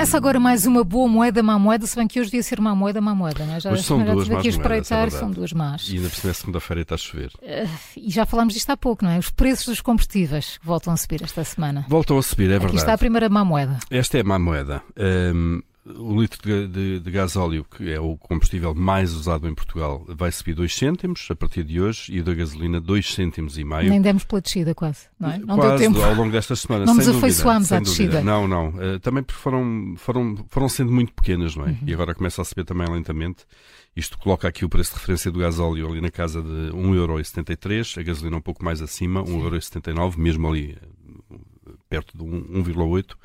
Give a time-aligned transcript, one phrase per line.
[0.00, 2.74] Começa agora mais uma boa moeda, má moeda, se bem que hoje devia ser má
[2.74, 3.60] moeda, má moeda, não é?
[3.60, 5.90] Já, hoje são já duas aqui a espreitar, é são duas más.
[5.90, 7.30] E ainda por cima, segunda-feira está a chover.
[7.42, 7.68] Uh,
[7.98, 9.18] e já falámos disto há pouco, não é?
[9.18, 11.84] Os preços dos combustíveis voltam a subir esta semana.
[11.86, 12.78] Voltam a subir, é aqui verdade.
[12.78, 13.78] está a primeira má moeda.
[13.90, 14.82] Esta é a má moeda.
[14.98, 19.54] Um, o litro de, de, de gás óleo, que é o combustível mais usado em
[19.54, 23.56] Portugal, vai subir 2 cêntimos a partir de hoje e o da gasolina 2 cêntimos
[23.56, 23.88] e meio.
[23.88, 25.38] Nem demos pela descida quase, não é?
[25.38, 26.02] Não quase, deu tempo.
[26.02, 26.86] ao longo destas semanas.
[26.86, 28.20] Não nos afeiçoámos à descida.
[28.20, 28.68] Não, não.
[28.68, 31.70] Uh, também porque foram, foram, foram sendo muito pequenas, não é?
[31.70, 31.78] Uhum.
[31.86, 33.46] E agora começa a subir também lentamente.
[33.96, 37.98] Isto coloca aqui o preço de referência do gás óleo ali na casa de 1,73€,
[37.98, 40.78] a gasolina um pouco mais acima, 1,79€, mesmo ali
[41.30, 41.36] eh,
[41.88, 43.16] perto de 1,8€.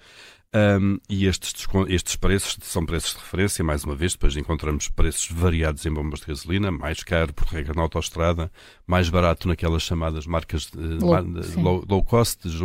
[0.56, 5.30] Um, e estes, estes preços são preços de referência, mais uma vez, depois encontramos preços
[5.30, 8.50] variados em bombas de gasolina, mais caro por regra na autostrada,
[8.88, 11.26] mais barato naquelas chamadas marcas de, low,
[11.58, 12.64] low, low, cost, de,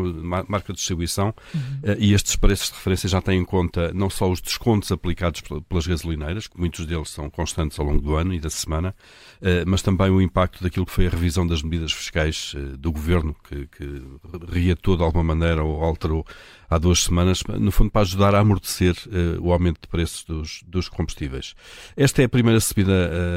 [0.49, 1.61] marca de distribuição, uhum.
[1.93, 5.43] uh, e estes preços de referência já têm em conta não só os descontos aplicados
[5.69, 8.95] pelas gasolineiras, que muitos deles são constantes ao longo do ano e da semana,
[9.41, 12.93] uh, mas também o impacto daquilo que foi a revisão das medidas fiscais uh, do
[12.93, 14.03] governo, que, que
[14.49, 16.25] reatou de alguma maneira ou alterou
[16.71, 20.63] há duas semanas, no fundo para ajudar a amortecer uh, o aumento de preços dos,
[20.65, 21.55] dos, combustíveis.
[21.97, 22.93] Esta é a primeira subida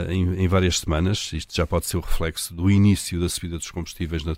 [0.08, 3.58] uh, em, em, várias semanas, isto já pode ser o reflexo do início da subida
[3.58, 4.36] dos combustíveis na,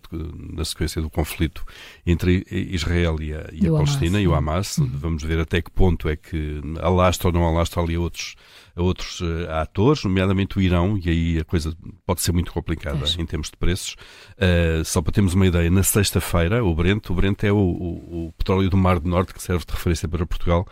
[0.53, 1.65] na sequência do conflito
[2.05, 4.23] entre Israel e a, e a Palestina Hamas.
[4.23, 4.77] e o Hamas.
[4.77, 4.89] Uhum.
[4.93, 8.35] Vamos ver até que ponto é que alastra ou não alastra ali outros
[8.75, 11.73] a outros uh, atores, nomeadamente o Irão, e aí a coisa
[12.05, 13.95] pode ser muito complicada em termos de preços.
[14.33, 18.27] Uh, só para termos uma ideia, na sexta-feira, o Brent, o Brent é o, o,
[18.27, 20.67] o, petróleo do Mar do Norte que serve de referência para Portugal,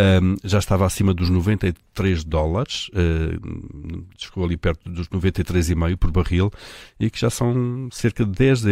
[0.00, 6.52] um, já estava acima dos 93 dólares, uh, chegou ali perto dos 93,5 por barril,
[7.00, 8.62] e que já são cerca de 10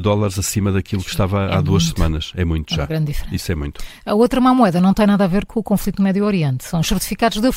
[0.00, 2.32] dólares acima daquilo que estava é há duas semanas.
[2.36, 2.86] É muito é já.
[2.86, 3.34] grande diferença.
[3.34, 3.82] Isso é muito.
[4.04, 6.62] A outra má moeda não tem nada a ver com o conflito no Médio Oriente,
[6.62, 7.50] são os certificados de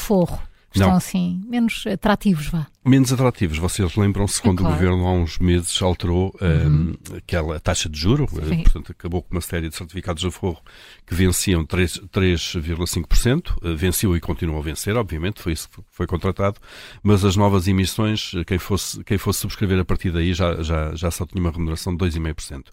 [0.74, 0.98] estão não.
[0.98, 3.58] assim menos atrativos, vá menos atrativos.
[3.58, 4.76] Vocês lembram-se quando é claro.
[4.76, 6.92] o governo há uns meses alterou uhum.
[6.92, 8.64] um, aquela taxa de juro, eh, Sim.
[8.64, 10.62] portanto acabou com uma série de certificados de aforro
[11.06, 16.58] que venciam 3,5%, eh, venceu e continuou a vencer, obviamente, foi isso que foi contratado,
[17.04, 20.96] mas as novas emissões, eh, quem fosse, quem fosse subscrever a partir daí já, já,
[20.96, 22.68] já só tinha uma remuneração de 2,5%.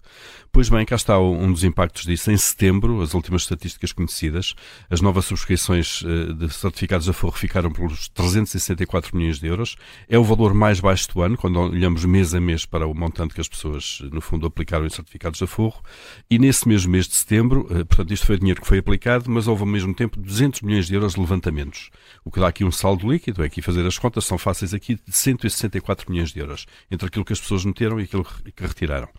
[0.51, 2.31] Pois bem, cá está um dos impactos disso.
[2.31, 4.55] Em setembro, as últimas estatísticas conhecidas,
[4.89, 6.03] as novas subscrições
[6.37, 9.75] de certificados de aforro ficaram pelos 364 milhões de euros,
[10.07, 13.33] é o valor mais baixo do ano, quando olhamos mês a mês para o montante
[13.33, 15.81] que as pessoas, no fundo, aplicaram em certificados de aforro.
[16.29, 19.47] E nesse mesmo mês de setembro, eh, portanto, isto foi dinheiro que foi aplicado, mas
[19.47, 21.89] houve ao mesmo tempo 200 milhões de euros de levantamentos.
[22.23, 24.95] O que dá aqui um saldo líquido, é aqui fazer as contas, são fáceis aqui,
[24.95, 29.09] de 164 milhões de euros, entre aquilo que as pessoas meteram e aquilo que retiraram.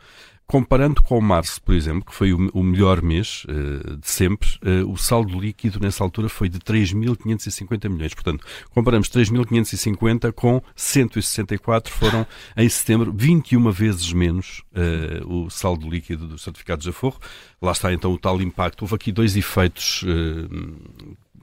[0.50, 4.96] Comparando com março, por exemplo, que foi o, melhor mês uh, de sempre, uh, o
[4.96, 8.14] saldo líquido nessa altura foi de 3.550 milhões.
[8.14, 12.26] Portanto, comparamos 3.550 com 164, foram
[12.56, 17.20] em setembro 21 vezes menos uh, o saldo líquido dos certificados de aforro.
[17.60, 18.80] Lá está então o tal impacto.
[18.80, 20.02] Houve aqui dois efeitos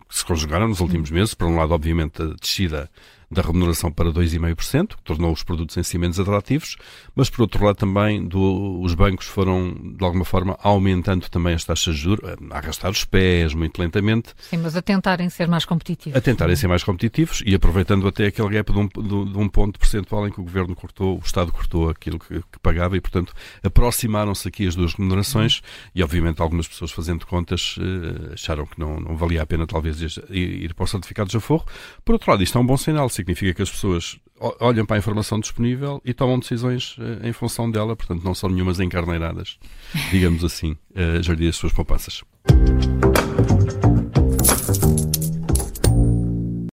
[0.10, 1.36] que se conjugaram nos últimos meses.
[1.36, 2.90] Por um lado, obviamente, a descida
[3.30, 6.78] da remuneração para 2,5%, que tornou os produtos em si menos atrativos,
[7.16, 11.64] mas por outro lado também do, os bancos foram, de alguma forma, aumentando também as
[11.64, 14.34] taxas de juros, a arrastar os pés muito lentamente.
[14.38, 16.18] Sim, mas a tentarem ser mais competitivos.
[16.18, 19.80] A tentarem ser mais competitivos e aproveitando até aquele gap de um, de um ponto
[19.80, 23.34] percentual em que o Governo cortou, o Estado cortou aquilo que, que pagava e, portanto,
[23.64, 25.62] aproximaram-se aqui as duas remunerações
[25.94, 30.02] e, obviamente, algumas pessoas fazendo contas eh, acharam que não, não valia a pena talvez
[30.02, 31.66] ir, ir para o certificado de aforro.
[32.04, 34.20] Por outro lado, isto é um bom sinal significa que as pessoas
[34.60, 38.50] olham para a informação disponível e tomam decisões uh, em função dela, portanto não são
[38.50, 39.58] nenhumas encarneiradas,
[40.12, 42.24] digamos assim, a uh, gerir as suas poupanças.